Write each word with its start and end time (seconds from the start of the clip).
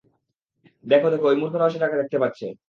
দেখো 0.85 1.07
দেখো, 1.09 1.25
ওই 1.27 1.37
মূর্খরাও 1.41 1.69
সেটা 1.69 1.87
দেখতে 1.93 2.17
পাচ্ছে। 2.19 2.45